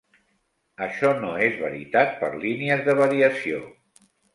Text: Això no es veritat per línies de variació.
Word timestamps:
Això 0.85 1.11
no 1.19 1.29
es 1.49 1.61
veritat 1.67 2.19
per 2.25 2.33
línies 2.49 2.87
de 2.91 3.01
variació. 3.05 3.67